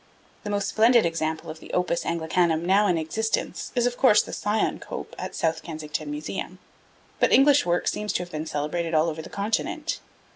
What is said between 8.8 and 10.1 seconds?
all over the Continent.